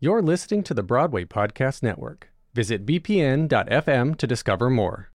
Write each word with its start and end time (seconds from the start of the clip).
You're 0.00 0.22
listening 0.22 0.62
to 0.62 0.74
the 0.74 0.84
Broadway 0.84 1.24
Podcast 1.24 1.82
Network. 1.82 2.30
Visit 2.54 2.86
bpn.fm 2.86 4.16
to 4.16 4.26
discover 4.28 4.70
more. 4.70 5.10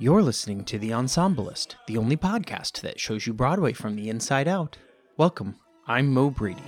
You're 0.00 0.22
listening 0.22 0.64
to 0.64 0.80
The 0.80 0.90
Ensemblist, 0.90 1.76
the 1.86 1.96
only 1.96 2.16
podcast 2.16 2.80
that 2.80 2.98
shows 2.98 3.24
you 3.24 3.32
Broadway 3.32 3.72
from 3.72 3.94
the 3.94 4.08
inside 4.08 4.48
out. 4.48 4.76
Welcome, 5.16 5.54
I'm 5.86 6.12
Mo 6.12 6.30
Brady. 6.30 6.60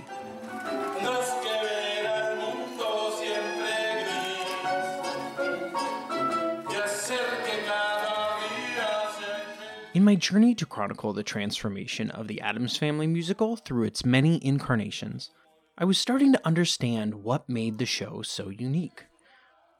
In 9.93 10.05
my 10.05 10.15
journey 10.15 10.55
to 10.55 10.65
chronicle 10.65 11.11
the 11.11 11.21
transformation 11.21 12.09
of 12.11 12.29
the 12.29 12.39
Addams 12.39 12.77
Family 12.77 13.07
musical 13.07 13.57
through 13.57 13.83
its 13.83 14.05
many 14.05 14.43
incarnations, 14.45 15.31
I 15.77 15.83
was 15.83 15.97
starting 15.97 16.31
to 16.31 16.47
understand 16.47 17.13
what 17.25 17.49
made 17.49 17.77
the 17.77 17.85
show 17.85 18.21
so 18.21 18.47
unique. 18.47 19.03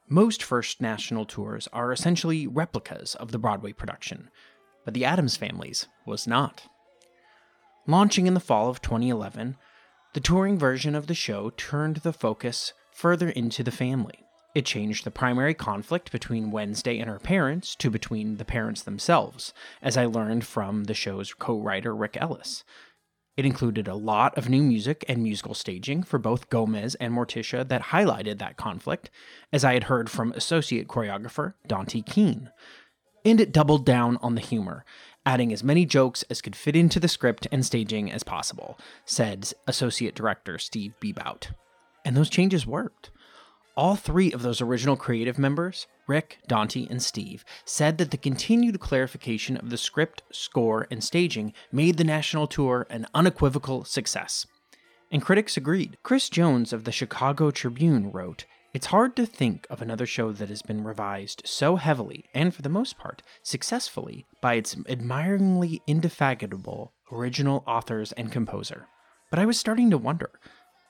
Most 0.09 0.43
first 0.43 0.81
national 0.81 1.23
tours 1.23 1.69
are 1.71 1.93
essentially 1.93 2.45
replicas 2.45 3.15
of 3.15 3.31
the 3.31 3.39
Broadway 3.39 3.71
production, 3.71 4.29
but 4.83 4.93
the 4.93 5.05
Addams 5.05 5.37
Family's 5.37 5.87
was 6.05 6.27
not. 6.27 6.63
Launching 7.87 8.27
in 8.27 8.33
the 8.33 8.41
fall 8.41 8.69
of 8.69 8.81
2011, 8.81 9.55
the 10.13 10.19
touring 10.19 10.59
version 10.59 10.93
of 10.93 11.07
the 11.07 11.15
show 11.15 11.51
turned 11.51 11.97
the 11.97 12.11
focus 12.11 12.73
further 12.91 13.29
into 13.29 13.63
the 13.63 13.71
family. 13.71 14.25
It 14.53 14.65
changed 14.65 15.05
the 15.05 15.11
primary 15.11 15.53
conflict 15.53 16.11
between 16.11 16.51
Wednesday 16.51 16.99
and 16.99 17.09
her 17.09 17.19
parents 17.19 17.73
to 17.75 17.89
between 17.89 18.35
the 18.35 18.45
parents 18.45 18.81
themselves, 18.81 19.53
as 19.81 19.95
I 19.95 20.05
learned 20.05 20.45
from 20.45 20.85
the 20.85 20.93
show's 20.93 21.33
co 21.33 21.57
writer 21.57 21.95
Rick 21.95 22.17
Ellis. 22.19 22.65
It 23.37 23.45
included 23.45 23.87
a 23.87 23.95
lot 23.95 24.37
of 24.37 24.49
new 24.49 24.61
music 24.61 25.05
and 25.07 25.23
musical 25.23 25.53
staging 25.53 26.03
for 26.03 26.19
both 26.19 26.49
Gomez 26.49 26.95
and 26.95 27.13
Morticia 27.13 27.67
that 27.69 27.83
highlighted 27.83 28.39
that 28.39 28.57
conflict, 28.57 29.09
as 29.53 29.63
I 29.63 29.73
had 29.73 29.85
heard 29.85 30.09
from 30.09 30.33
associate 30.33 30.89
choreographer 30.89 31.53
Dontee 31.67 32.05
Kiehn. 32.05 32.51
And 33.23 33.39
it 33.39 33.53
doubled 33.53 33.85
down 33.85 34.17
on 34.17 34.35
the 34.35 34.41
humor, 34.41 34.83
adding 35.25 35.53
as 35.53 35.63
many 35.63 35.85
jokes 35.85 36.23
as 36.29 36.41
could 36.41 36.57
fit 36.57 36.75
into 36.75 36.99
the 36.99 37.07
script 37.07 37.47
and 37.53 37.65
staging 37.65 38.11
as 38.11 38.23
possible, 38.23 38.77
said 39.05 39.53
associate 39.65 40.13
director 40.13 40.57
Steve 40.57 40.93
Bebout. 40.99 41.53
And 42.03 42.17
those 42.17 42.29
changes 42.29 42.67
worked. 42.67 43.11
All 43.77 43.95
three 43.95 44.33
of 44.33 44.41
those 44.41 44.59
original 44.59 44.97
creative 44.97 45.39
members, 45.39 45.87
Rick, 46.05 46.39
Dontee, 46.49 46.89
and 46.89 47.01
Steve, 47.01 47.45
said 47.63 47.97
that 47.97 48.11
the 48.11 48.17
continued 48.17 48.81
clarification 48.81 49.55
of 49.55 49.69
the 49.69 49.77
script, 49.77 50.23
score, 50.31 50.87
and 50.91 51.01
staging 51.01 51.53
made 51.71 51.97
the 51.97 52.03
national 52.03 52.47
tour 52.47 52.85
an 52.89 53.07
unequivocal 53.13 53.85
success. 53.85 54.45
And 55.09 55.21
critics 55.21 55.55
agreed. 55.55 55.97
Chris 56.03 56.29
Jones 56.29 56.73
of 56.73 56.83
the 56.83 56.91
Chicago 56.91 57.49
Tribune 57.49 58.11
wrote, 58.11 58.45
It's 58.73 58.87
hard 58.87 59.15
to 59.15 59.25
think 59.25 59.67
of 59.69 59.81
another 59.81 60.05
show 60.05 60.33
that 60.33 60.49
has 60.49 60.61
been 60.61 60.83
revised 60.83 61.41
so 61.45 61.77
heavily, 61.77 62.25
and 62.33 62.53
for 62.53 62.61
the 62.61 62.69
most 62.69 62.97
part, 62.97 63.21
successfully, 63.41 64.25
by 64.41 64.55
its 64.55 64.75
admiringly 64.89 65.81
indefatigable 65.87 66.91
original 67.09 67.63
authors 67.65 68.11
and 68.13 68.31
composer. 68.31 68.87
But 69.29 69.39
I 69.39 69.45
was 69.45 69.57
starting 69.57 69.89
to 69.91 69.97
wonder 69.97 70.29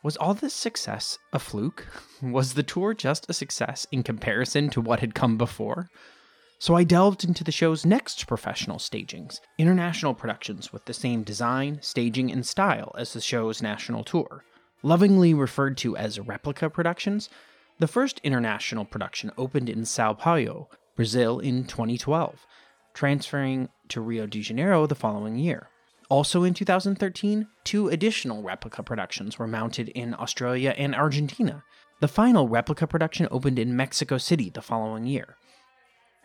was 0.04 0.18
all 0.18 0.34
this 0.34 0.54
success 0.54 1.18
a 1.32 1.40
fluke? 1.40 1.88
Was 2.22 2.54
the 2.54 2.64
tour 2.64 2.94
just 2.94 3.30
a 3.30 3.34
success 3.34 3.88
in 3.92 4.04
comparison 4.04 4.70
to 4.72 4.82
what 4.82 5.00
had 5.00 5.16
come 5.16 5.38
before? 5.38 5.90
So 6.60 6.76
I 6.76 6.84
delved 6.84 7.24
into 7.24 7.44
the 7.44 7.52
show's 7.52 7.86
next 7.86 8.28
professional 8.28 8.78
stagings, 8.78 9.42
international 9.58 10.14
productions 10.14 10.72
with 10.72 10.86
the 10.86 10.94
same 10.94 11.24
design, 11.24 11.80
staging, 11.82 12.32
and 12.32 12.46
style 12.46 12.94
as 12.96 13.14
the 13.14 13.22
show's 13.22 13.64
national 13.64 14.04
tour. 14.04 14.44
Lovingly 14.84 15.34
referred 15.34 15.76
to 15.78 15.98
as 15.98 16.20
replica 16.20 16.70
productions, 16.70 17.30
the 17.80 17.88
first 17.88 18.22
international 18.24 18.86
production 18.86 19.32
opened 19.40 19.70
in 19.70 19.86
Sao 19.86 20.14
Paulo, 20.14 20.70
Brazil 20.96 21.40
in 21.40 21.66
2012, 21.66 22.46
transferring 22.94 23.70
to 23.88 24.02
Rio 24.02 24.28
de 24.28 24.42
Janeiro 24.42 24.86
the 24.86 24.94
following 24.94 25.40
year. 25.40 25.71
Also 26.12 26.44
in 26.44 26.54
2013, 26.54 27.48
two 27.64 27.88
additional 27.88 28.44
replica 28.44 28.84
productions 28.84 29.40
were 29.40 29.48
mounted 29.48 29.88
in 29.88 30.14
Australia 30.16 30.76
and 30.78 30.94
Argentina. 30.94 31.64
The 32.02 32.10
final 32.10 32.50
replica 32.50 32.86
production 32.86 33.30
opened 33.32 33.58
in 33.58 33.78
Mexico 33.78 34.18
City 34.18 34.50
the 34.50 34.62
following 34.62 35.06
year. 35.06 35.38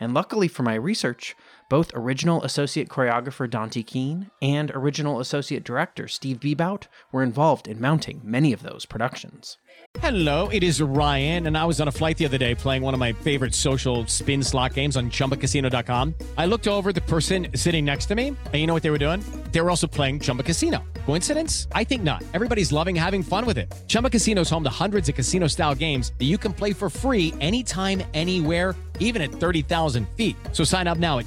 And 0.01 0.13
luckily 0.13 0.49
for 0.49 0.65
my 0.65 0.75
research, 0.75 1.37
both 1.69 1.91
original 1.95 2.43
associate 2.43 2.89
choreographer 2.89 3.49
Dontee 3.49 3.85
Kiehn 3.85 4.31
and 4.41 4.71
original 4.75 5.21
associate 5.21 5.65
director 5.65 6.09
Steve 6.09 6.41
Bebout 6.41 6.85
were 7.13 7.23
involved 7.23 7.67
in 7.67 7.81
mounting 7.81 8.21
many 8.23 8.53
of 8.53 8.63
those 8.63 8.87
productions. 8.87 9.59
Hello, 10.01 10.49
it 10.49 10.63
is 10.63 10.83
Ryan, 10.83 11.47
and 11.47 11.57
I 11.57 11.65
was 11.65 11.81
on 11.81 11.89
a 11.89 11.93
flight 11.93 12.19
the 12.19 12.27
other 12.27 12.37
day 12.37 12.55
playing 12.55 12.83
one 12.83 12.93
of 12.93 13.01
my 13.01 13.13
favorite 13.13 13.55
social 13.55 14.07
spin 14.07 14.43
slot 14.43 14.75
games 14.75 14.97
on 14.97 15.11
chumbacasino.com. 15.11 16.15
I 16.37 16.45
looked 16.47 16.69
over 16.69 16.93
the 16.93 17.01
person 17.01 17.49
sitting 17.55 17.85
next 17.85 18.07
to 18.07 18.15
me, 18.15 18.29
and 18.29 18.55
you 18.55 18.67
know 18.67 18.75
what 18.75 18.83
they 18.83 18.91
were 18.91 18.99
doing? 18.99 19.25
They 19.53 19.61
were 19.61 19.71
also 19.71 19.87
playing 19.87 20.21
Chumba 20.21 20.43
Casino. 20.43 20.85
Coincidence? 21.07 21.67
I 21.73 21.83
think 21.83 22.03
not. 22.03 22.23
Everybody's 22.35 22.73
loving 22.73 22.95
having 22.95 23.23
fun 23.23 23.47
with 23.47 23.57
it. 23.57 23.73
Chumba 23.87 24.11
Casino 24.11 24.43
is 24.43 24.51
home 24.51 24.65
to 24.65 24.71
hundreds 24.71 25.09
of 25.09 25.15
casino 25.15 25.47
style 25.47 25.75
games 25.75 26.13
that 26.19 26.27
you 26.27 26.37
can 26.37 26.53
play 26.53 26.75
for 26.75 26.91
free 26.91 27.33
anytime, 27.41 28.03
anywhere, 28.13 28.77
even 28.99 29.23
at 29.23 29.31
30,000 29.31 30.07
feet. 30.11 30.37
So 30.53 30.63
sign 30.63 30.87
up 30.87 30.99
now 30.99 31.19
at 31.19 31.27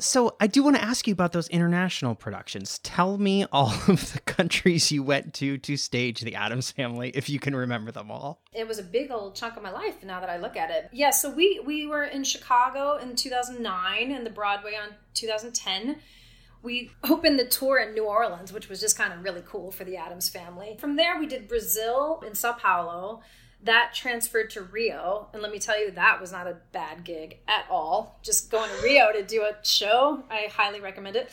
So 0.00 0.36
I 0.40 0.46
do 0.46 0.62
want 0.62 0.76
to 0.76 0.82
ask 0.82 1.06
you 1.06 1.12
about 1.12 1.32
those 1.32 1.48
international 1.48 2.14
productions. 2.14 2.78
Tell 2.80 3.18
me 3.18 3.44
all 3.52 3.72
of 3.88 4.12
the 4.12 4.20
countries 4.20 4.90
you 4.90 5.02
went 5.02 5.34
to 5.34 5.58
to 5.58 5.76
stage 5.76 6.20
the 6.20 6.34
Addams 6.34 6.70
Family, 6.70 7.10
if 7.14 7.28
you 7.28 7.38
can 7.38 7.54
remember 7.54 7.92
them 7.92 8.10
all. 8.10 8.42
it 8.52 8.66
was 8.66 8.78
a 8.78 8.82
big 8.82 9.10
old 9.10 9.34
chunk 9.34 9.56
of 9.56 9.62
my 9.62 9.70
life 9.70 10.02
now 10.02 10.20
that 10.20 10.30
I 10.30 10.38
look 10.38 10.56
at 10.56 10.70
it. 10.70 10.88
Yeah, 10.92 11.10
so 11.10 11.30
we 11.30 11.60
we 11.64 11.86
were 11.86 12.04
in 12.04 12.24
Chicago 12.24 12.96
in 12.96 13.14
2009 13.14 14.10
and 14.10 14.26
the 14.26 14.30
Broadway 14.30 14.74
on 14.74 14.94
2010. 15.14 15.96
We 16.62 16.90
opened 17.04 17.38
the 17.38 17.46
tour 17.46 17.78
in 17.78 17.94
New 17.94 18.04
Orleans, 18.04 18.52
which 18.52 18.68
was 18.68 18.80
just 18.80 18.96
kind 18.96 19.12
of 19.12 19.22
really 19.24 19.42
cool 19.46 19.70
for 19.70 19.84
the 19.84 19.96
Addams 19.96 20.28
family. 20.28 20.76
From 20.78 20.96
there, 20.96 21.18
we 21.18 21.26
did 21.26 21.48
Brazil 21.48 22.22
in 22.26 22.34
Sao 22.34 22.52
Paulo. 22.52 23.22
That 23.64 23.92
transferred 23.94 24.50
to 24.50 24.62
Rio, 24.62 25.28
and 25.32 25.42
let 25.42 25.52
me 25.52 25.58
tell 25.58 25.78
you, 25.78 25.90
that 25.90 26.20
was 26.20 26.32
not 26.32 26.46
a 26.46 26.56
bad 26.72 27.04
gig 27.04 27.38
at 27.46 27.66
all. 27.70 28.18
Just 28.22 28.50
going 28.50 28.70
to 28.70 28.82
Rio 28.82 29.12
to 29.12 29.22
do 29.22 29.42
a 29.42 29.54
show, 29.62 30.24
I 30.30 30.48
highly 30.50 30.80
recommend 30.80 31.16
it. 31.16 31.30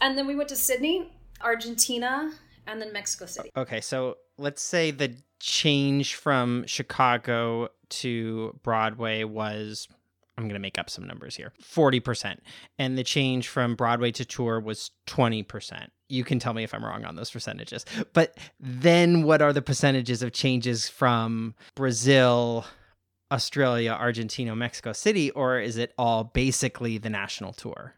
And 0.00 0.18
then 0.18 0.26
we 0.26 0.34
went 0.34 0.48
to 0.48 0.56
Sydney, 0.56 1.12
Argentina, 1.40 2.32
and 2.66 2.80
then 2.80 2.92
Mexico 2.92 3.26
City. 3.26 3.50
Okay, 3.56 3.80
so 3.80 4.16
let's 4.38 4.62
say 4.62 4.90
the 4.90 5.14
change 5.40 6.14
from 6.14 6.64
Chicago 6.66 7.68
to 7.90 8.58
Broadway 8.62 9.24
was 9.24 9.88
I'm 10.36 10.44
going 10.44 10.54
to 10.54 10.60
make 10.60 10.78
up 10.78 10.88
some 10.88 11.04
numbers 11.04 11.34
here 11.34 11.52
40%. 11.62 12.38
And 12.78 12.96
the 12.96 13.02
change 13.02 13.48
from 13.48 13.74
Broadway 13.74 14.12
to 14.12 14.24
tour 14.24 14.60
was 14.60 14.92
20%. 15.08 15.88
You 16.08 16.24
can 16.24 16.38
tell 16.38 16.54
me 16.54 16.64
if 16.64 16.72
I'm 16.74 16.84
wrong 16.84 17.04
on 17.04 17.16
those 17.16 17.30
percentages. 17.30 17.84
But 18.12 18.36
then 18.58 19.22
what 19.22 19.42
are 19.42 19.52
the 19.52 19.62
percentages 19.62 20.22
of 20.22 20.32
changes 20.32 20.88
from 20.88 21.54
Brazil, 21.74 22.64
Australia, 23.30 23.92
Argentina, 23.92 24.56
Mexico 24.56 24.92
City? 24.92 25.30
Or 25.30 25.58
is 25.58 25.76
it 25.76 25.92
all 25.98 26.24
basically 26.24 26.98
the 26.98 27.10
national 27.10 27.52
tour? 27.52 27.94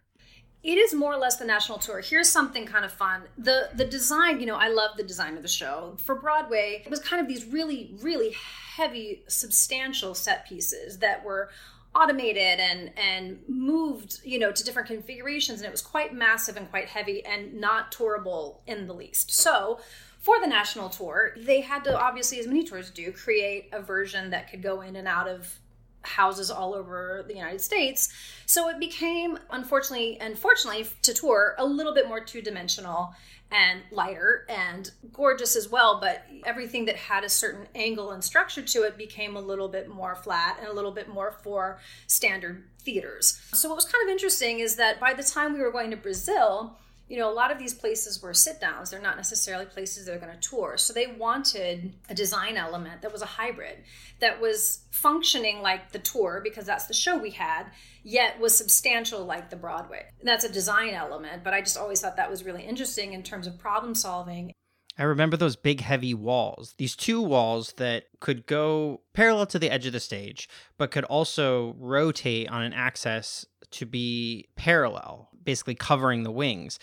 It 0.63 0.77
is 0.77 0.93
more 0.93 1.15
or 1.15 1.17
less 1.17 1.37
the 1.37 1.47
national 1.47 1.79
tour. 1.79 2.01
Here's 2.01 2.29
something 2.29 2.67
kind 2.67 2.85
of 2.85 2.93
fun. 2.93 3.23
The 3.39 3.71
the 3.75 3.87
design, 3.87 4.41
you 4.41 4.47
know, 4.47 4.57
I 4.57 4.69
love 4.69 4.91
the 4.97 5.03
design 5.03 5.37
of 5.37 5.43
the 5.43 5.49
show. 5.49 5.97
For 6.05 6.15
Broadway, 6.15 6.83
it 6.85 6.91
was 6.91 7.01
kind 7.01 7.23
of 7.23 7.29
these 7.29 7.47
really, 7.47 7.95
really 8.03 8.37
heavy, 8.77 9.23
substantial 9.27 10.15
set 10.15 10.47
pieces 10.47 10.99
that 10.99 11.25
were 11.25 11.49
automated 11.95 12.61
and 12.61 12.93
and 12.97 13.41
moved 13.49 14.21
you 14.25 14.39
know 14.39 14.53
to 14.53 14.63
different 14.63 14.87
configurations 14.87 15.61
and 15.61 15.67
it 15.67 15.73
was 15.73 15.83
quite 15.83 16.15
massive 16.15 16.57
and 16.57 16.71
quite 16.71 16.89
heavy 16.89 17.25
and 17.25 17.55
not 17.61 17.91
tourable 17.91 18.63
in 18.67 18.87
the 18.87 18.93
least. 18.93 19.33
So 19.33 19.81
for 20.19 20.41
the 20.41 20.47
national 20.47 20.89
tour 20.89 21.35
they 21.37 21.61
had 21.61 21.83
to 21.85 21.99
obviously 21.99 22.39
as 22.39 22.47
many 22.47 22.65
tours 22.65 22.91
do 22.91 23.11
create 23.13 23.69
a 23.73 23.81
version 23.81 24.31
that 24.31 24.51
could 24.51 24.63
go 24.63 24.83
in 24.83 24.97
and 24.97 25.09
out 25.09 25.29
of 25.29 25.59
houses 26.03 26.51
all 26.51 26.75
over 26.75 27.25
the 27.27 27.35
United 27.35 27.61
States. 27.61 28.13
So 28.47 28.69
it 28.69 28.79
became, 28.79 29.39
unfortunately 29.51 30.19
and 30.21 30.39
fortunately 30.39 30.87
to 31.03 31.15
tour, 31.15 31.55
a 31.59 31.67
little 31.67 31.95
bit 31.95 32.09
more 32.09 32.21
two 32.21 32.43
dimensional 32.43 33.15
and 33.53 33.81
lighter 33.91 34.47
and 34.49 34.91
gorgeous 35.13 35.57
as 35.57 35.69
well. 35.69 36.01
But 36.01 36.25
everything 36.45 36.85
that 36.87 36.97
had 36.97 37.25
a 37.25 37.29
certain 37.29 37.67
angle 37.75 38.13
and 38.13 38.23
structure 38.23 38.63
to 38.63 38.83
it 38.83 38.97
became 38.97 39.37
a 39.37 39.41
little 39.41 39.69
bit 39.69 39.89
more 39.89 40.15
flat 40.15 40.59
and 40.61 40.69
a 40.69 40.73
little 40.73 40.93
bit 40.93 41.09
more 41.09 41.33
for 41.33 41.79
standard 42.07 42.65
theaters. 42.81 43.41
So 43.53 43.69
what 43.69 43.77
was 43.77 43.85
kind 43.85 44.09
of 44.09 44.13
interesting 44.13 44.61
is 44.61 44.77
that 44.77 45.01
by 45.01 45.15
the 45.15 45.23
time 45.23 45.53
we 45.53 45.61
were 45.61 45.73
going 45.73 45.91
to 45.91 45.97
Brazil, 45.97 46.79
you 47.11 47.19
know, 47.19 47.29
a 47.29 47.35
lot 47.35 47.51
of 47.51 47.59
these 47.59 47.75
places 47.75 48.23
were 48.23 48.33
sit 48.33 48.61
downs. 48.61 48.91
They're 48.91 49.03
not 49.03 49.17
necessarily 49.17 49.67
places 49.67 50.07
they're 50.07 50.21
going 50.21 50.33
to 50.33 50.49
tour. 50.49 50.77
So 50.77 50.93
they 50.93 51.09
wanted 51.09 51.93
a 52.09 52.15
design 52.15 52.57
element 52.57 53.03
that 53.03 53.13
was 53.13 53.21
a 53.21 53.27
hybrid, 53.27 53.79
that 54.21 54.41
was 54.41 54.85
functioning 54.93 55.61
like 55.61 55.91
the 55.91 55.99
tour, 55.99 56.41
because 56.43 56.67
that's 56.67 56.87
the 56.87 56.95
show 56.95 57.19
we 57.19 57.31
had, 57.31 57.65
yet 58.05 58.39
was 58.39 58.57
substantial 58.57 59.25
like 59.25 59.51
the 59.51 59.57
Broadway. 59.57 60.07
And 60.21 60.29
that's 60.29 60.45
a 60.45 60.53
design 60.53 60.95
element, 60.95 61.43
but 61.43 61.53
I 61.53 61.63
just 61.63 61.77
always 61.77 62.01
thought 62.01 62.17
that 62.17 62.31
was 62.31 62.45
really 62.45 62.63
interesting 62.63 63.13
in 63.13 63.25
terms 63.25 63.49
of 63.49 63.59
problem 63.59 63.97
solving. 63.97 64.53
I 64.97 65.03
remember 65.03 65.37
those 65.37 65.57
big 65.57 65.81
heavy 65.81 66.15
walls, 66.15 66.75
these 66.79 66.95
two 66.95 67.21
walls 67.21 67.75
that 67.79 68.05
could 68.21 68.47
go 68.47 69.01
parallel 69.15 69.47
to 69.47 69.59
the 69.59 69.71
edge 69.71 69.87
of 69.87 69.93
the 69.93 69.99
stage, 69.99 70.49
but 70.79 70.93
could 70.93 71.05
also 71.05 71.75
rotate 71.77 72.49
on 72.49 72.63
an 72.63 72.73
axis 72.73 73.47
to 73.73 73.87
be 73.87 74.49
parallel, 74.57 75.30
basically 75.45 75.75
covering 75.75 76.23
the 76.23 76.31
wings. 76.31 76.79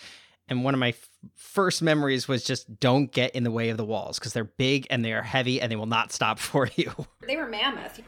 And 0.48 0.64
one 0.64 0.72
of 0.74 0.80
my 0.80 0.90
f- 0.90 1.08
first 1.34 1.82
memories 1.82 2.26
was 2.26 2.42
just 2.42 2.80
don't 2.80 3.12
get 3.12 3.34
in 3.34 3.44
the 3.44 3.50
way 3.50 3.68
of 3.68 3.76
the 3.76 3.84
walls 3.84 4.18
because 4.18 4.32
they're 4.32 4.44
big 4.44 4.86
and 4.88 5.04
they 5.04 5.12
are 5.12 5.22
heavy 5.22 5.60
and 5.60 5.70
they 5.70 5.76
will 5.76 5.86
not 5.86 6.12
stop 6.12 6.38
for 6.38 6.68
you. 6.76 6.92
They 7.26 7.36
were 7.36 7.46
mammoth. 7.46 8.00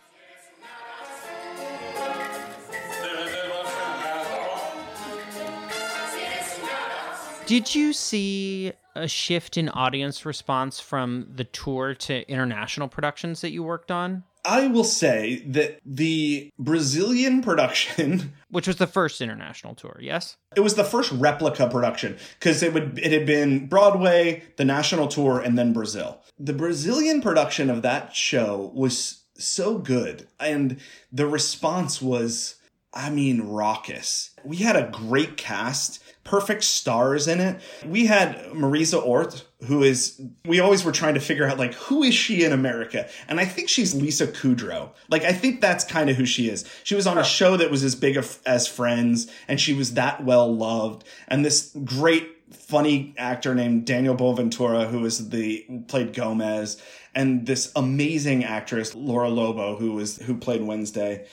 Did 7.47 7.75
you 7.75 7.93
see 7.93 8.73
a 8.95 9.09
shift 9.09 9.57
in 9.57 9.69
audience 9.71 10.25
response 10.25 10.79
from 10.79 11.27
the 11.35 11.43
tour 11.43 11.95
to 11.95 12.31
international 12.31 12.87
productions 12.87 13.41
that 13.41 13.51
you 13.51 13.65
worked 13.65 13.91
on? 13.91 14.23
I 14.45 14.67
will 14.69 14.85
say 14.85 15.43
that 15.47 15.81
the 15.85 16.51
Brazilian 16.59 17.43
production 17.43 18.33
Which 18.51 18.67
was 18.67 18.77
the 18.77 18.87
first 18.87 19.21
international 19.21 19.75
tour, 19.75 19.99
yes? 20.01 20.37
it 20.57 20.61
was 20.61 20.75
the 20.75 20.85
first 20.85 21.13
replica 21.13 21.69
production 21.69 22.17
because 22.39 22.63
it 22.63 22.75
would 22.75 22.99
it 22.99 23.13
had 23.13 23.27
been 23.27 23.67
Broadway, 23.67 24.43
the 24.57 24.65
national 24.65 25.09
tour, 25.09 25.39
and 25.39 25.57
then 25.57 25.73
Brazil. 25.73 26.21
The 26.39 26.53
Brazilian 26.53 27.21
production 27.21 27.71
of 27.71 27.83
that 27.83 28.15
show 28.15 28.73
was 28.75 29.23
so 29.39 29.79
good, 29.79 30.29
and 30.39 30.79
the 31.13 31.27
response 31.27 32.03
was, 32.03 32.57
I 32.93 33.09
mean, 33.11 33.43
raucous. 33.43 34.31
We 34.45 34.57
had 34.57 34.75
a 34.75 34.91
great 34.91 35.37
cast, 35.37 36.03
perfect 36.25 36.65
stars 36.65 37.29
in 37.29 37.39
it. 37.39 37.61
We 37.87 38.07
had 38.07 38.37
Marisa 38.47 39.01
Orth, 39.05 39.45
who 39.67 39.85
is 39.85 40.21
we 40.45 40.59
always 40.59 40.85
were 40.85 40.91
trying 40.91 41.15
to 41.15 41.21
figure 41.21 41.47
out 41.47 41.59
like 41.59 41.75
who 41.75 42.03
is 42.03 42.15
she 42.15 42.45
in 42.45 42.53
America, 42.53 43.09
and 43.29 43.39
I 43.39 43.45
think 43.45 43.69
she's 43.69 43.95
Lisa 43.95 44.27
Kudrow. 44.27 44.91
Like 45.09 45.23
I 45.23 45.33
think 45.33 45.61
that's 45.61 45.85
kind 45.85 46.11
of 46.11 46.17
who 46.17 46.27
she 46.27 46.49
is. 46.49 46.65
She 46.83 46.97
was 46.97 47.07
on 47.07 47.17
a 47.17 47.25
show 47.25 47.57
that 47.57 47.71
was 47.71 47.85
as 47.85 47.95
big 47.95 48.17
as 48.45 48.67
Friends, 48.67 49.31
and 49.47 49.61
she 49.61 49.73
was 49.73 49.95
that 49.95 50.25
well 50.25 50.53
loved, 50.53 51.05
and 51.29 51.45
this 51.45 51.77
great 51.85 52.29
funny 52.53 53.15
actor 53.17 53.55
named 53.55 53.87
Daniel 53.87 54.17
Boaventura, 54.17 54.89
who 54.89 55.01
was 55.01 55.29
the 55.29 55.65
played 55.87 56.13
Gomez, 56.13 56.81
and 57.15 57.47
this 57.47 57.71
amazing 57.77 58.45
actress 58.45 58.95
Laura 58.97 59.29
Lobo, 59.29 59.77
who 59.77 59.93
was 59.93 60.17
who 60.17 60.37
played 60.37 60.63
Wednesday. 60.63 61.27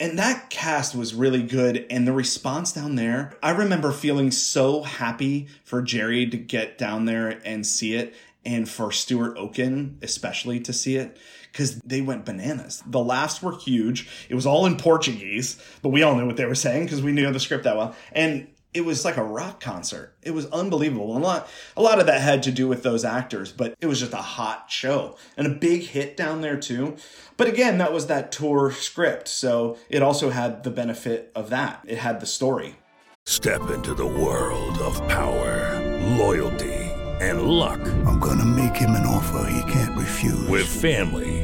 And 0.00 0.18
that 0.18 0.50
cast 0.50 0.94
was 0.94 1.14
really 1.14 1.42
good. 1.42 1.86
And 1.88 2.06
the 2.06 2.12
response 2.12 2.72
down 2.72 2.96
there, 2.96 3.36
I 3.42 3.50
remember 3.50 3.92
feeling 3.92 4.30
so 4.30 4.82
happy 4.82 5.46
for 5.62 5.82
Jerry 5.82 6.28
to 6.28 6.36
get 6.36 6.78
down 6.78 7.04
there 7.04 7.40
and 7.44 7.66
see 7.66 7.94
it, 7.94 8.14
and 8.44 8.68
for 8.68 8.92
Stuart 8.92 9.36
Oken, 9.38 9.98
especially 10.02 10.60
to 10.60 10.72
see 10.72 10.96
it, 10.96 11.16
because 11.50 11.80
they 11.80 12.00
went 12.00 12.24
bananas. 12.24 12.82
The 12.86 13.02
laughs 13.02 13.40
were 13.42 13.56
huge. 13.56 14.08
It 14.28 14.34
was 14.34 14.44
all 14.44 14.66
in 14.66 14.76
Portuguese, 14.76 15.62
but 15.80 15.90
we 15.90 16.02
all 16.02 16.16
knew 16.16 16.26
what 16.26 16.36
they 16.36 16.44
were 16.44 16.54
saying 16.54 16.84
because 16.84 17.00
we 17.00 17.12
knew 17.12 17.30
the 17.32 17.40
script 17.40 17.64
that 17.64 17.76
well. 17.76 17.94
And 18.12 18.48
it 18.74 18.84
was 18.84 19.04
like 19.04 19.16
a 19.16 19.24
rock 19.24 19.60
concert. 19.60 20.14
It 20.22 20.32
was 20.32 20.46
unbelievable. 20.46 21.14
And 21.14 21.24
a 21.24 21.26
lot, 21.26 21.48
a 21.76 21.82
lot 21.82 22.00
of 22.00 22.06
that 22.06 22.20
had 22.20 22.42
to 22.42 22.52
do 22.52 22.66
with 22.66 22.82
those 22.82 23.04
actors, 23.04 23.52
but 23.52 23.74
it 23.80 23.86
was 23.86 24.00
just 24.00 24.12
a 24.12 24.16
hot 24.16 24.66
show 24.68 25.16
and 25.36 25.46
a 25.46 25.50
big 25.50 25.82
hit 25.82 26.16
down 26.16 26.40
there 26.40 26.58
too. 26.58 26.96
But 27.36 27.46
again, 27.46 27.78
that 27.78 27.92
was 27.92 28.08
that 28.08 28.32
tour 28.32 28.72
script. 28.72 29.28
So 29.28 29.78
it 29.88 30.02
also 30.02 30.30
had 30.30 30.64
the 30.64 30.70
benefit 30.70 31.30
of 31.36 31.50
that. 31.50 31.84
It 31.86 31.98
had 31.98 32.20
the 32.20 32.26
story. 32.26 32.76
Step 33.26 33.70
into 33.70 33.94
the 33.94 34.06
world 34.06 34.76
of 34.78 34.96
power, 35.08 35.80
loyalty, 36.18 36.74
and 37.20 37.42
luck. 37.42 37.80
I'm 38.06 38.18
gonna 38.18 38.44
make 38.44 38.76
him 38.76 38.90
an 38.90 39.06
offer 39.06 39.48
he 39.50 39.72
can't 39.72 39.96
refuse. 39.96 40.46
With 40.48 40.66
family, 40.66 41.43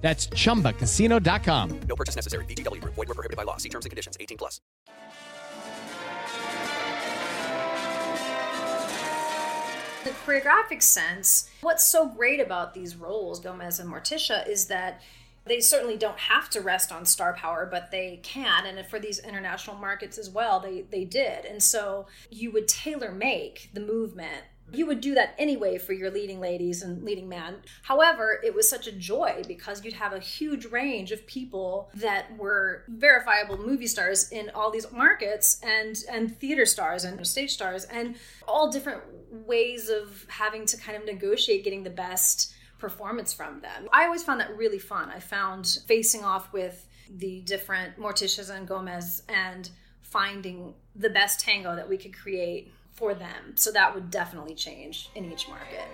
That's 0.00 0.28
chumbacasino.com. 0.28 1.80
No 1.80 1.96
purchase 1.96 2.16
necessary. 2.16 2.44
VGW 2.46 2.80
Group. 2.80 2.94
Void 2.94 3.08
were 3.08 3.14
prohibited 3.14 3.36
by 3.36 3.42
law. 3.42 3.58
See 3.58 3.68
terms 3.68 3.84
and 3.84 3.90
conditions. 3.90 4.16
18 4.18 4.38
plus. 4.38 4.60
the 10.08 10.10
choreographic 10.10 10.82
sense, 10.82 11.50
what's 11.60 11.86
so 11.86 12.08
great 12.08 12.40
about 12.40 12.72
these 12.72 12.96
roles, 12.96 13.40
Gomez 13.40 13.78
and 13.78 13.90
Morticia, 13.92 14.48
is 14.48 14.66
that 14.66 15.02
they 15.44 15.60
certainly 15.60 15.96
don't 15.96 16.18
have 16.18 16.48
to 16.50 16.60
rest 16.60 16.92
on 16.92 17.04
star 17.04 17.34
power, 17.34 17.68
but 17.70 17.90
they 17.90 18.20
can. 18.22 18.66
And 18.66 18.86
for 18.86 18.98
these 18.98 19.18
international 19.18 19.76
markets 19.76 20.18
as 20.18 20.30
well, 20.30 20.60
they, 20.60 20.82
they 20.82 21.04
did. 21.04 21.44
And 21.44 21.62
so 21.62 22.06
you 22.30 22.50
would 22.52 22.68
tailor 22.68 23.12
make 23.12 23.70
the 23.72 23.80
movement. 23.80 24.44
You 24.72 24.86
would 24.86 25.00
do 25.00 25.14
that 25.14 25.34
anyway 25.38 25.78
for 25.78 25.92
your 25.92 26.10
leading 26.10 26.40
ladies 26.40 26.82
and 26.82 27.02
leading 27.02 27.28
men. 27.28 27.56
However, 27.82 28.40
it 28.44 28.54
was 28.54 28.68
such 28.68 28.86
a 28.86 28.92
joy 28.92 29.42
because 29.46 29.84
you'd 29.84 29.94
have 29.94 30.12
a 30.12 30.18
huge 30.18 30.66
range 30.66 31.10
of 31.12 31.26
people 31.26 31.90
that 31.94 32.36
were 32.36 32.84
verifiable 32.88 33.58
movie 33.58 33.86
stars 33.86 34.30
in 34.30 34.50
all 34.54 34.70
these 34.70 34.90
markets 34.92 35.60
and 35.62 35.96
and 36.10 36.36
theater 36.38 36.66
stars 36.66 37.04
and 37.04 37.26
stage 37.26 37.52
stars 37.52 37.84
and 37.84 38.16
all 38.46 38.70
different 38.70 39.02
ways 39.30 39.88
of 39.88 40.26
having 40.28 40.66
to 40.66 40.76
kind 40.76 40.96
of 40.96 41.04
negotiate 41.04 41.64
getting 41.64 41.84
the 41.84 41.90
best 41.90 42.52
performance 42.78 43.32
from 43.32 43.60
them. 43.60 43.88
I 43.92 44.04
always 44.04 44.22
found 44.22 44.40
that 44.40 44.56
really 44.56 44.78
fun. 44.78 45.10
I 45.10 45.18
found 45.18 45.80
facing 45.86 46.24
off 46.24 46.52
with 46.52 46.86
the 47.10 47.40
different 47.40 47.98
Morticias 47.98 48.54
and 48.54 48.68
Gomez 48.68 49.22
and 49.28 49.68
finding 50.02 50.74
the 50.94 51.10
best 51.10 51.40
tango 51.40 51.76
that 51.76 51.88
we 51.88 51.96
could 51.96 52.16
create 52.16 52.72
for 52.92 53.14
them. 53.14 53.54
So 53.56 53.70
that 53.72 53.94
would 53.94 54.10
definitely 54.10 54.54
change 54.54 55.10
in 55.14 55.30
each 55.30 55.48
market. 55.48 55.84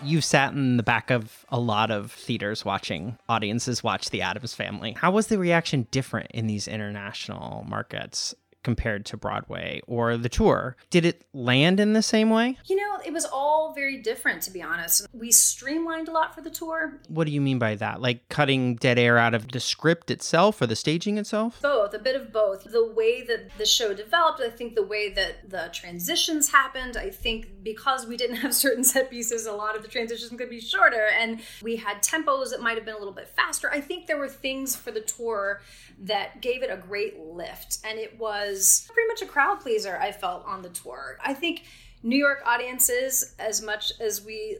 You've 0.00 0.24
sat 0.24 0.52
in 0.52 0.76
the 0.76 0.82
back 0.82 1.10
of 1.10 1.44
a 1.48 1.58
lot 1.58 1.90
of 1.90 2.12
theaters 2.12 2.64
watching 2.64 3.18
audiences 3.28 3.82
watch 3.82 4.10
The 4.10 4.22
Addams 4.22 4.54
Family. 4.54 4.92
How 4.92 5.10
was 5.10 5.26
the 5.26 5.38
reaction 5.38 5.88
different 5.90 6.30
in 6.32 6.46
these 6.46 6.68
international 6.68 7.66
markets? 7.68 8.34
Compared 8.64 9.06
to 9.06 9.16
Broadway 9.16 9.80
or 9.86 10.16
the 10.16 10.28
tour. 10.28 10.76
Did 10.90 11.04
it 11.04 11.24
land 11.32 11.80
in 11.80 11.92
the 11.92 12.02
same 12.02 12.30
way? 12.30 12.58
You 12.66 12.76
know, 12.76 12.98
it 13.04 13.12
was 13.12 13.24
all 13.24 13.72
very 13.72 13.98
different, 14.02 14.42
to 14.42 14.50
be 14.50 14.62
honest. 14.62 15.06
We 15.12 15.30
streamlined 15.30 16.08
a 16.08 16.12
lot 16.12 16.34
for 16.34 16.40
the 16.40 16.50
tour. 16.50 17.00
What 17.08 17.26
do 17.26 17.32
you 17.32 17.40
mean 17.40 17.58
by 17.58 17.76
that? 17.76 18.00
Like 18.00 18.28
cutting 18.28 18.76
dead 18.76 18.98
air 18.98 19.18
out 19.18 19.34
of 19.34 19.48
the 19.48 19.60
script 19.60 20.10
itself 20.10 20.60
or 20.60 20.66
the 20.66 20.76
staging 20.76 21.18
itself? 21.18 21.60
Both, 21.62 21.94
a 21.94 21.98
bit 21.98 22.16
of 22.16 22.32
both. 22.32 22.64
The 22.64 22.86
way 22.86 23.22
that 23.22 23.50
the 23.58 23.66
show 23.66 23.94
developed, 23.94 24.40
I 24.40 24.50
think 24.50 24.74
the 24.74 24.82
way 24.82 25.10
that 25.10 25.48
the 25.48 25.70
transitions 25.72 26.50
happened, 26.50 26.96
I 26.96 27.10
think 27.10 27.62
because 27.62 28.06
we 28.06 28.16
didn't 28.16 28.36
have 28.44 28.54
certain 28.54 28.84
set 28.84 29.10
pieces, 29.10 29.46
a 29.46 29.52
lot 29.52 29.76
of 29.76 29.82
the 29.82 29.88
transitions 29.88 30.32
could 30.38 30.50
be 30.50 30.60
shorter. 30.60 31.06
And 31.18 31.40
we 31.62 31.76
had 31.76 32.02
tempos 32.02 32.50
that 32.50 32.60
might 32.60 32.76
have 32.76 32.84
been 32.84 32.94
a 32.94 32.98
little 32.98 33.14
bit 33.14 33.28
faster. 33.28 33.70
I 33.70 33.80
think 33.80 34.06
there 34.06 34.18
were 34.18 34.28
things 34.28 34.76
for 34.76 34.90
the 34.90 35.00
tour 35.00 35.60
that 36.00 36.40
gave 36.40 36.62
it 36.62 36.70
a 36.70 36.76
great 36.76 37.18
lift. 37.18 37.78
And 37.84 37.98
it 37.98 38.18
was 38.18 38.47
pretty 38.54 39.08
much 39.08 39.22
a 39.22 39.26
crowd 39.26 39.60
pleaser, 39.60 39.98
I 39.98 40.12
felt, 40.12 40.44
on 40.46 40.62
the 40.62 40.68
tour. 40.70 41.18
I 41.24 41.34
think 41.34 41.64
New 42.02 42.16
York 42.16 42.42
audiences, 42.46 43.34
as 43.38 43.62
much 43.62 43.92
as 44.00 44.24
we 44.24 44.58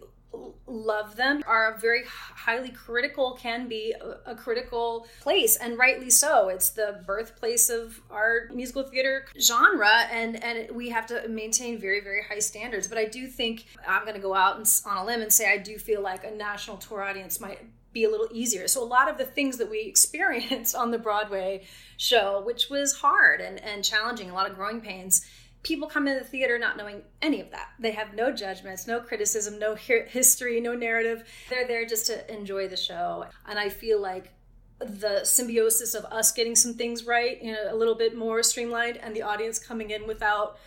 love 0.67 1.17
them 1.17 1.43
are 1.47 1.79
very 1.81 2.03
highly 2.07 2.69
critical 2.69 3.33
can 3.41 3.67
be 3.67 3.95
a, 3.99 4.33
a, 4.33 4.35
critical 4.35 5.07
place 5.21 5.57
and 5.57 5.79
rightly 5.79 6.11
so 6.11 6.49
it's 6.49 6.71
the 6.71 7.03
birthplace 7.07 7.71
of 7.71 8.01
our 8.11 8.49
musical 8.53 8.83
theater 8.83 9.25
genre 9.41 10.03
and 10.13 10.43
and 10.45 10.71
we 10.77 10.91
have 10.91 11.07
to 11.07 11.27
maintain 11.29 11.79
very 11.79 12.01
very 12.01 12.23
high 12.23 12.39
standards 12.39 12.87
but 12.87 12.99
i 12.99 13.07
do 13.07 13.27
think 13.27 13.65
i'm 13.87 14.03
going 14.03 14.15
to 14.15 14.21
go 14.21 14.35
out 14.35 14.59
and, 14.59 14.81
on 14.85 14.99
a 14.99 15.05
limb 15.05 15.23
and 15.23 15.33
say 15.33 15.51
i 15.51 15.57
do 15.57 15.79
feel 15.79 16.03
like 16.03 16.25
a 16.25 16.31
national 16.31 16.77
tour 16.77 17.03
audience 17.03 17.41
might 17.41 17.61
be 17.93 18.05
a 18.05 18.11
little 18.11 18.29
easier. 18.33 18.69
So 18.69 18.83
a 18.83 18.85
lot 18.85 19.11
of 19.11 19.19
the 19.19 19.25
things 19.25 19.57
that 19.59 19.71
we 19.71 19.81
experienced 19.87 20.75
on 20.75 20.91
the 20.91 20.99
Broadway 20.99 21.67
show, 21.97 22.43
which 22.45 22.71
was 22.71 22.97
hard 22.97 23.41
and, 23.41 23.63
and 23.63 23.85
challenging, 23.85 24.31
a 24.31 24.35
lot 24.35 24.51
of 24.51 24.57
growing 24.57 24.81
pains, 24.81 25.27
people 25.63 25.89
come 25.89 26.07
into 26.07 26.21
the 26.21 26.27
theater 26.27 26.59
not 26.59 26.77
knowing 26.77 27.03
any 27.21 27.41
of 27.41 27.51
that. 27.51 27.71
They 27.79 27.91
have 27.93 28.15
no 28.15 28.33
judgments, 28.33 28.87
no 28.87 29.01
criticism, 29.01 29.59
no 29.59 29.75
history, 29.75 30.61
no 30.61 30.75
narrative. 30.75 31.29
They're 31.51 31.67
there 31.67 31.85
just 31.85 32.07
to 32.07 32.33
enjoy 32.33 32.69
the 32.69 32.77
show. 32.77 33.27
And 33.47 33.59
I 33.59 33.69
feel 33.69 34.01
like 34.01 34.33
the 34.79 35.25
symbiosis 35.25 35.95
of 35.95 36.05
us 36.07 36.33
getting 36.33 36.55
some 36.55 36.75
things 36.75 37.05
right, 37.05 37.43
you 37.43 37.53
know, 37.53 37.73
a 37.73 37.75
little 37.75 37.97
bit 37.97 38.17
more 38.17 38.43
streamlined, 38.43 38.97
and 38.99 39.15
the 39.15 39.23
audience 39.23 39.59
coming 39.59 39.91
in 39.91 40.07
without 40.07 40.59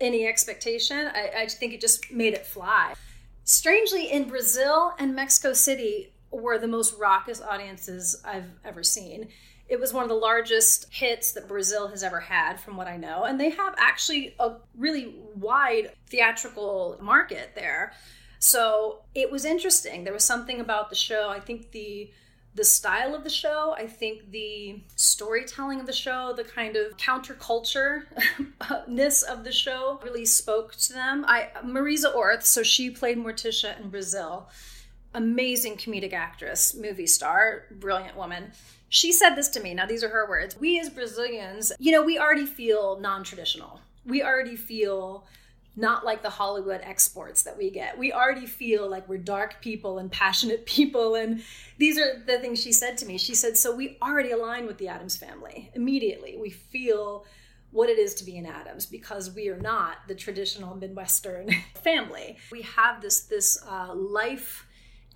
any 0.00 0.26
expectation, 0.26 1.08
I, 1.14 1.30
I 1.42 1.46
think 1.46 1.72
it 1.72 1.80
just 1.80 2.10
made 2.10 2.34
it 2.34 2.44
fly. 2.44 2.94
Strangely, 3.44 4.10
in 4.10 4.28
Brazil 4.28 4.94
and 4.98 5.14
Mexico 5.14 5.52
City, 5.52 6.11
were 6.32 6.58
the 6.58 6.66
most 6.66 6.98
raucous 6.98 7.40
audiences 7.40 8.20
I've 8.24 8.50
ever 8.64 8.82
seen. 8.82 9.28
It 9.68 9.78
was 9.78 9.92
one 9.92 10.02
of 10.02 10.08
the 10.08 10.14
largest 10.14 10.92
hits 10.92 11.32
that 11.32 11.48
Brazil 11.48 11.88
has 11.88 12.02
ever 12.02 12.20
had, 12.20 12.58
from 12.58 12.76
what 12.76 12.88
I 12.88 12.96
know. 12.96 13.24
And 13.24 13.40
they 13.40 13.50
have 13.50 13.74
actually 13.78 14.34
a 14.38 14.54
really 14.76 15.14
wide 15.36 15.92
theatrical 16.08 16.98
market 17.00 17.52
there. 17.54 17.92
So 18.38 19.02
it 19.14 19.30
was 19.30 19.44
interesting. 19.44 20.04
There 20.04 20.12
was 20.12 20.24
something 20.24 20.60
about 20.60 20.90
the 20.90 20.96
show. 20.96 21.28
I 21.28 21.40
think 21.40 21.70
the 21.70 22.10
the 22.54 22.64
style 22.64 23.14
of 23.14 23.24
the 23.24 23.30
show, 23.30 23.74
I 23.78 23.86
think 23.86 24.30
the 24.30 24.82
storytelling 24.94 25.80
of 25.80 25.86
the 25.86 25.92
show, 25.92 26.34
the 26.36 26.44
kind 26.44 26.76
of 26.76 26.98
counterculture-ness 26.98 29.22
of 29.22 29.44
the 29.44 29.52
show 29.52 29.98
really 30.04 30.26
spoke 30.26 30.76
to 30.76 30.92
them. 30.92 31.24
I 31.26 31.48
Marisa 31.64 32.14
Orth, 32.14 32.44
so 32.44 32.62
she 32.62 32.90
played 32.90 33.16
Morticia 33.16 33.80
in 33.80 33.88
Brazil 33.88 34.50
amazing 35.14 35.76
comedic 35.76 36.12
actress, 36.12 36.74
movie 36.74 37.06
star, 37.06 37.64
brilliant 37.70 38.16
woman. 38.16 38.52
She 38.88 39.12
said 39.12 39.34
this 39.34 39.48
to 39.50 39.60
me. 39.60 39.74
Now, 39.74 39.86
these 39.86 40.04
are 40.04 40.08
her 40.08 40.28
words. 40.28 40.58
We 40.58 40.78
as 40.78 40.90
Brazilians, 40.90 41.72
you 41.78 41.92
know, 41.92 42.02
we 42.02 42.18
already 42.18 42.46
feel 42.46 42.98
non 43.00 43.24
traditional. 43.24 43.80
We 44.04 44.22
already 44.22 44.56
feel 44.56 45.26
not 45.74 46.04
like 46.04 46.22
the 46.22 46.30
Hollywood 46.30 46.80
exports 46.82 47.42
that 47.44 47.56
we 47.56 47.70
get. 47.70 47.96
We 47.96 48.12
already 48.12 48.46
feel 48.46 48.88
like 48.88 49.08
we're 49.08 49.18
dark 49.18 49.62
people 49.62 49.98
and 49.98 50.12
passionate 50.12 50.66
people. 50.66 51.14
And 51.14 51.42
these 51.78 51.98
are 51.98 52.22
the 52.26 52.38
things 52.38 52.60
she 52.60 52.72
said 52.72 52.98
to 52.98 53.06
me. 53.06 53.18
She 53.18 53.34
said, 53.34 53.56
So 53.56 53.74
we 53.74 53.96
already 54.02 54.32
align 54.32 54.66
with 54.66 54.78
the 54.78 54.88
Addams 54.88 55.16
family 55.16 55.70
immediately. 55.74 56.36
We 56.38 56.50
feel 56.50 57.24
what 57.70 57.88
it 57.88 57.98
is 57.98 58.14
to 58.14 58.24
be 58.24 58.36
an 58.36 58.44
Addams 58.44 58.84
because 58.84 59.34
we 59.34 59.48
are 59.48 59.56
not 59.56 59.96
the 60.06 60.14
traditional 60.14 60.76
Midwestern 60.76 61.48
family. 61.82 62.36
We 62.50 62.62
have 62.62 63.00
this 63.00 63.20
this 63.20 63.58
uh, 63.66 63.94
life 63.94 64.66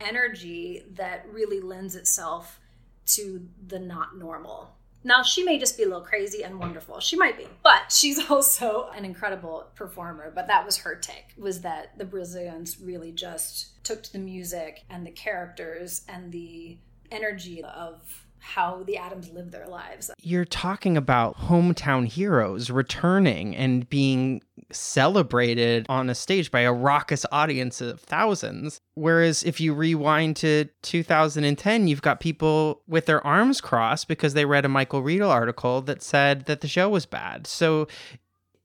energy 0.00 0.83
that 0.95 1.26
really 1.31 1.61
lends 1.61 1.95
itself 1.95 2.61
to 3.07 3.49
the 3.67 3.79
not 3.79 4.17
normal. 4.17 4.76
Now, 5.05 5.23
she 5.23 5.45
may 5.45 5.57
just 5.57 5.76
be 5.76 5.85
a 5.85 5.87
little 5.87 6.03
crazy 6.03 6.43
and 6.43 6.59
wonderful. 6.59 6.99
She 6.99 7.17
might 7.17 7.38
be, 7.38 7.47
but 7.62 7.93
she's 7.93 8.19
also 8.31 8.88
an 8.95 9.05
incredible 9.05 9.69
performer. 9.76 10.33
But 10.35 10.49
that 10.49 10.67
was 10.67 10.79
her 10.79 10.97
take 10.97 11.33
was 11.38 11.61
that 11.61 11.97
the 11.97 12.05
Brazilians 12.05 12.81
really 12.81 13.12
just 13.12 13.85
took 13.85 14.03
to 14.03 14.12
the 14.12 14.19
music 14.19 14.83
and 14.91 15.07
the 15.07 15.12
characters 15.12 16.03
and 16.09 16.33
the 16.33 16.79
energy 17.12 17.62
of 17.62 18.26
how 18.38 18.83
the 18.85 18.97
Addams 18.97 19.31
live 19.31 19.50
their 19.50 19.67
lives. 19.67 20.11
You're 20.21 20.45
talking 20.45 20.97
about 20.97 21.37
hometown 21.37 22.07
heroes 22.07 22.71
returning 22.71 23.57
and 23.57 23.88
being 23.88 24.43
celebrated 24.70 25.87
on 25.88 26.11
a 26.11 26.14
stage 26.14 26.50
by 26.50 26.61
a 26.61 26.73
raucous 26.73 27.25
audience 27.32 27.80
of 27.80 28.00
thousands. 28.00 28.80
Whereas 28.94 29.42
if 29.42 29.61
you 29.61 29.75
rewind 29.75 30.37
to 30.37 30.68
2010, 30.82 31.88
you've 31.88 32.02
got 32.02 32.20
people 32.20 32.82
with 32.87 33.06
their 33.06 33.25
arms 33.26 33.61
crossed 33.61 34.08
because 34.08 34.35
they 34.35 34.44
read 34.44 34.64
a 34.64 34.68
Michael 34.68 35.02
Riedel 35.02 35.30
article 35.30 35.82
that 35.82 36.02
said 36.02 36.46
that 36.46 36.61
the 36.61 36.68
show 36.68 36.88
was 36.88 37.06
bad. 37.06 37.46
So 37.46 37.88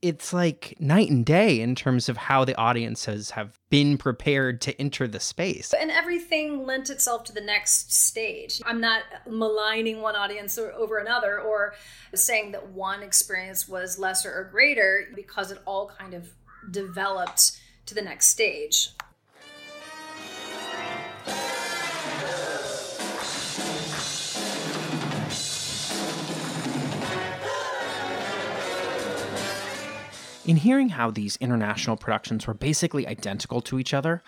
it's 0.01 0.33
like 0.33 0.75
night 0.79 1.09
and 1.09 1.25
day 1.25 1.61
in 1.61 1.75
terms 1.75 2.09
of 2.09 2.17
how 2.17 2.43
the 2.43 2.55
audiences 2.55 3.31
have 3.31 3.59
been 3.69 3.97
prepared 3.97 4.59
to 4.61 4.79
enter 4.81 5.07
the 5.07 5.19
space. 5.19 5.73
And 5.79 5.91
everything 5.91 6.65
lent 6.65 6.89
itself 6.89 7.23
to 7.25 7.33
the 7.33 7.41
next 7.41 7.93
stage. 7.93 8.61
I'm 8.65 8.81
not 8.81 9.03
maligning 9.29 10.01
one 10.01 10.15
audience 10.15 10.57
over 10.57 10.97
another 10.97 11.39
or 11.39 11.75
saying 12.15 12.51
that 12.53 12.69
one 12.69 13.03
experience 13.03 13.67
was 13.67 13.99
lesser 13.99 14.33
or 14.33 14.45
greater 14.45 15.07
because 15.15 15.51
it 15.51 15.61
all 15.65 15.91
kind 15.99 16.13
of 16.13 16.29
developed 16.71 17.59
to 17.85 17.93
the 17.93 18.01
next 18.01 18.27
stage. 18.27 18.89
In 30.45 30.57
hearing 30.57 30.89
how 30.89 31.11
these 31.11 31.37
international 31.37 31.97
productions 31.97 32.47
were 32.47 32.55
basically 32.55 33.07
identical 33.07 33.61
to 33.61 33.77
each 33.77 33.93
other, 33.93 34.23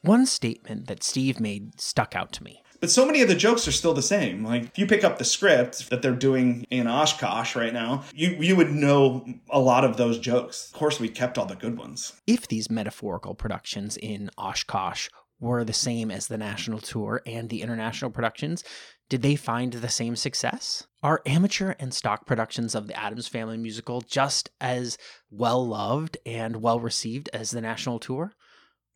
one 0.00 0.24
statement 0.24 0.88
that 0.88 1.02
Steve 1.02 1.40
made 1.40 1.78
stuck 1.78 2.16
out 2.16 2.32
to 2.32 2.44
me. 2.44 2.62
But 2.80 2.90
so 2.90 3.04
many 3.04 3.20
of 3.22 3.28
the 3.28 3.34
jokes 3.34 3.66
are 3.68 3.72
still 3.72 3.92
the 3.92 4.02
same. 4.02 4.44
Like 4.44 4.64
if 4.64 4.78
you 4.78 4.86
pick 4.86 5.04
up 5.04 5.18
the 5.18 5.24
script 5.24 5.90
that 5.90 6.00
they're 6.00 6.12
doing 6.12 6.64
in 6.70 6.86
Oshkosh 6.86 7.56
right 7.56 7.72
now, 7.72 8.04
you 8.14 8.30
you 8.40 8.56
would 8.56 8.70
know 8.70 9.26
a 9.50 9.58
lot 9.58 9.84
of 9.84 9.96
those 9.96 10.18
jokes. 10.18 10.70
Of 10.72 10.78
course, 10.78 11.00
we 11.00 11.08
kept 11.08 11.38
all 11.38 11.46
the 11.46 11.56
good 11.56 11.76
ones. 11.76 12.12
If 12.26 12.48
these 12.48 12.70
metaphorical 12.70 13.34
productions 13.34 13.96
in 13.96 14.30
Oshkosh 14.38 15.08
were 15.40 15.64
the 15.64 15.72
same 15.72 16.10
as 16.10 16.28
the 16.28 16.38
national 16.38 16.78
tour 16.78 17.20
and 17.26 17.48
the 17.48 17.62
international 17.62 18.10
productions, 18.10 18.64
did 19.08 19.22
they 19.22 19.36
find 19.36 19.72
the 19.72 19.88
same 19.88 20.16
success? 20.16 20.86
Are 21.02 21.22
amateur 21.24 21.74
and 21.78 21.94
stock 21.94 22.26
productions 22.26 22.74
of 22.74 22.88
the 22.88 22.98
Addams 22.98 23.26
Family 23.26 23.56
musical 23.56 24.02
just 24.02 24.50
as 24.60 24.98
well 25.30 25.66
loved 25.66 26.18
and 26.26 26.56
well 26.56 26.78
received 26.78 27.30
as 27.32 27.50
the 27.50 27.62
national 27.62 28.00
tour? 28.00 28.32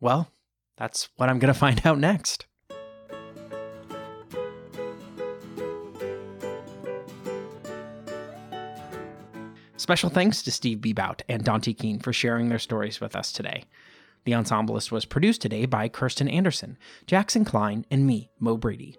Well, 0.00 0.30
that's 0.76 1.08
what 1.16 1.30
I'm 1.30 1.38
going 1.38 1.52
to 1.52 1.58
find 1.58 1.86
out 1.86 1.98
next. 1.98 2.46
Special 9.76 10.10
thanks 10.10 10.42
to 10.42 10.52
Steve 10.52 10.78
Bebout 10.78 11.22
and 11.28 11.44
Dontee 11.44 11.76
Kiehn 11.76 12.02
for 12.02 12.12
sharing 12.12 12.48
their 12.48 12.58
stories 12.58 13.00
with 13.00 13.16
us 13.16 13.32
today. 13.32 13.64
The 14.24 14.34
Ensemblist 14.34 14.92
was 14.92 15.04
produced 15.04 15.40
today 15.40 15.66
by 15.66 15.88
Kirsten 15.88 16.28
Anderson, 16.28 16.78
Jackson 17.06 17.44
Klein, 17.44 17.84
and 17.90 18.06
me, 18.06 18.30
Mo 18.38 18.56
Brady. 18.56 18.96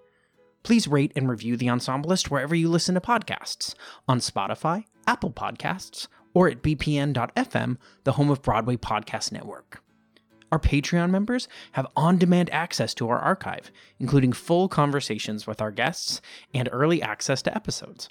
Please 0.64 0.88
rate 0.88 1.12
and 1.16 1.30
review 1.30 1.58
The 1.58 1.68
Ensemblist 1.68 2.32
wherever 2.32 2.56
you 2.56 2.70
listen 2.70 2.96
to 2.96 3.02
podcasts 3.02 3.76
on 4.08 4.20
Spotify, 4.20 4.86
Apple 5.06 5.32
Podcasts, 5.32 6.08
or 6.34 6.48
at 6.48 6.64
bpn.fm, 6.64 7.78
the 8.04 8.14
home 8.14 8.30
of 8.30 8.42
Broadway 8.42 8.78
Podcast 8.78 9.32
Network. 9.32 9.84
Our 10.52 10.60
Patreon 10.60 11.10
members 11.10 11.48
have 11.72 11.88
on 11.96 12.18
demand 12.18 12.52
access 12.52 12.94
to 12.96 13.10
our 13.10 13.18
archive, 13.18 13.72
including 14.00 14.34
full 14.34 14.70
conversations 14.70 15.48
with 15.48 15.62
our 15.62 15.72
guests 15.72 16.22
and 16.54 16.70
early 16.72 17.02
access 17.02 17.42
to 17.44 17.56
episodes. 17.56 18.08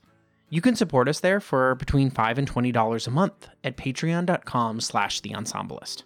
You 0.50 0.60
can 0.60 0.76
support 0.76 1.08
us 1.08 1.20
there 1.20 1.40
for 1.40 1.76
between 1.76 2.10
5 2.10 2.38
and 2.38 2.52
$20 2.52 3.06
a 3.06 3.10
month 3.10 3.48
at 3.64 3.76
patreon.com 3.76 4.80
slash 4.80 5.20
the 5.20 5.30
ensemblist. 5.30 6.02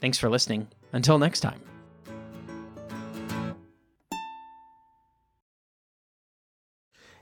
Thanks 0.00 0.16
for 0.16 0.30
listening. 0.30 0.68
Until 0.92 1.18
next 1.18 1.40
time. 1.40 1.73